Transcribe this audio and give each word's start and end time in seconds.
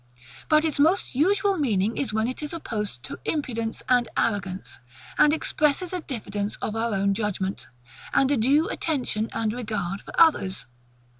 But 0.49 0.65
its 0.65 0.79
most 0.79 1.13
usual 1.13 1.57
meaning 1.57 1.95
is 1.95 2.11
when 2.11 2.27
it 2.27 2.41
is 2.41 2.53
opposed 2.53 3.03
to 3.03 3.19
IMPUDENCE 3.23 3.83
and 3.87 4.09
ARROGANCE, 4.17 4.79
and 5.19 5.31
expresses 5.31 5.93
a 5.93 5.99
diffidence 6.01 6.55
of 6.55 6.75
our 6.75 6.95
own 6.95 7.13
judgement, 7.13 7.67
and 8.11 8.31
a 8.31 8.37
due 8.37 8.67
attention 8.69 9.29
and 9.31 9.53
regard 9.53 10.01
for 10.01 10.19
others. 10.19 10.65